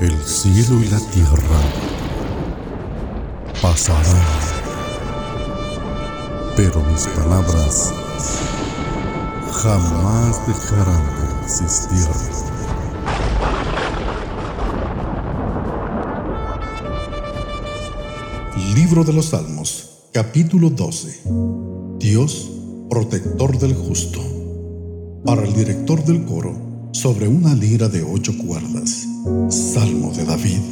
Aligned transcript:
El 0.00 0.16
cielo 0.24 0.80
y 0.80 0.88
la 0.88 0.98
tierra 0.98 1.60
pasarán, 3.60 4.26
pero 6.56 6.82
mis 6.84 7.06
palabras 7.08 7.92
jamás 9.52 10.46
dejarán 10.46 11.04
de 11.04 11.44
existir. 11.44 12.06
Libro 18.74 19.04
de 19.04 19.12
los 19.12 19.26
Salmos, 19.26 20.08
capítulo 20.14 20.70
12. 20.70 21.20
Dios, 21.98 22.50
protector 22.88 23.58
del 23.58 23.74
justo. 23.74 24.20
Para 25.26 25.42
el 25.42 25.52
director 25.52 26.02
del 26.02 26.24
coro, 26.24 26.56
sobre 26.92 27.28
una 27.28 27.54
lira 27.54 27.90
de 27.90 28.02
ocho 28.02 28.32
cuerdas. 28.38 29.09
Salmo 29.50 30.12
de 30.12 30.24
David. 30.24 30.62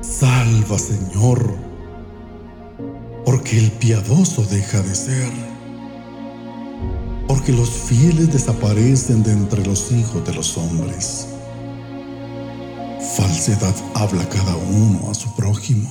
Salva, 0.00 0.78
Señor, 0.78 1.54
porque 3.24 3.58
el 3.58 3.70
piadoso 3.72 4.42
deja 4.50 4.82
de 4.82 4.94
ser, 4.96 5.30
porque 7.28 7.52
los 7.52 7.70
fieles 7.70 8.32
desaparecen 8.32 9.22
de 9.22 9.30
entre 9.30 9.64
los 9.64 9.92
hijos 9.92 10.26
de 10.26 10.34
los 10.34 10.58
hombres. 10.58 11.28
Falsedad 13.16 13.74
habla 13.94 14.28
cada 14.28 14.56
uno 14.56 15.08
a 15.08 15.14
su 15.14 15.32
prójimo. 15.36 15.88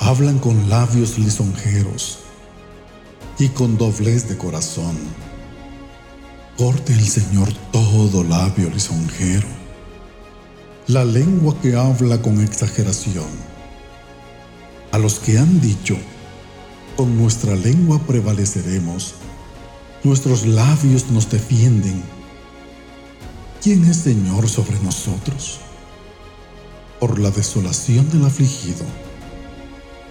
Hablan 0.00 0.38
con 0.38 0.68
labios 0.68 1.18
lisonjeros 1.18 2.25
y 3.38 3.48
con 3.48 3.76
doblez 3.76 4.28
de 4.28 4.36
corazón. 4.36 4.96
Corte 6.56 6.94
el 6.94 7.06
Señor 7.06 7.52
todo 7.70 8.24
labio 8.24 8.70
lisonjero, 8.70 9.46
la 10.86 11.04
lengua 11.04 11.54
que 11.60 11.76
habla 11.76 12.22
con 12.22 12.40
exageración. 12.40 13.26
A 14.92 14.98
los 14.98 15.18
que 15.18 15.38
han 15.38 15.60
dicho, 15.60 15.96
con 16.96 17.18
nuestra 17.18 17.54
lengua 17.56 18.00
prevaleceremos, 18.06 19.14
nuestros 20.02 20.46
labios 20.46 21.10
nos 21.10 21.28
defienden. 21.28 22.02
¿Quién 23.62 23.84
es 23.84 23.98
Señor 23.98 24.48
sobre 24.48 24.78
nosotros? 24.80 25.58
Por 27.00 27.18
la 27.18 27.30
desolación 27.30 28.08
del 28.10 28.24
afligido, 28.24 28.86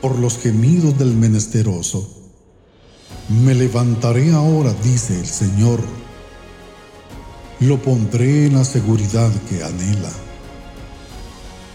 por 0.02 0.20
los 0.20 0.38
gemidos 0.38 0.96
del 1.00 1.16
menesteroso, 1.16 2.25
me 3.44 3.54
levantaré 3.54 4.32
ahora, 4.32 4.74
dice 4.84 5.20
el 5.20 5.28
Señor. 5.28 5.80
Lo 7.60 7.82
pondré 7.82 8.48
en 8.48 8.56
la 8.56 8.66
seguridad 8.66 9.32
que 9.50 9.64
anhela. 9.64 10.12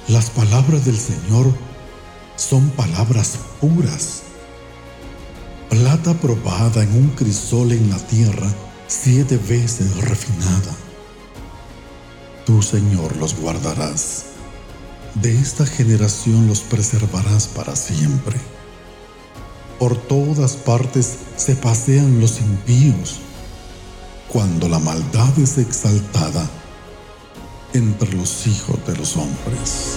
Las 0.09 0.31
palabras 0.31 0.85
del 0.85 0.99
Señor 0.99 1.53
son 2.37 2.71
palabras 2.71 3.39
puras. 3.61 4.23
Plata 5.69 6.15
probada 6.15 6.83
en 6.83 6.93
un 6.95 7.09
crisol 7.11 7.73
en 7.73 7.91
la 7.91 7.99
tierra, 7.99 8.53
siete 8.89 9.37
veces 9.37 9.97
refinada. 9.99 10.75
Tú, 12.47 12.63
Señor, 12.63 13.17
los 13.17 13.37
guardarás. 13.37 14.25
De 15.15 15.39
esta 15.39 15.67
generación 15.67 16.47
los 16.47 16.61
preservarás 16.61 17.49
para 17.49 17.77
siempre. 17.77 18.37
Por 19.81 19.97
todas 19.97 20.57
partes 20.57 21.17
se 21.37 21.57
pasean 21.57 22.21
los 22.21 22.39
impíos, 22.39 23.19
cuando 24.29 24.69
la 24.69 24.79
maldad 24.79 25.39
es 25.39 25.57
exaltada 25.57 26.47
entre 27.73 28.13
los 28.13 28.47
hijos 28.47 28.77
de 28.87 28.95
los 28.95 29.17
hombres. 29.17 29.97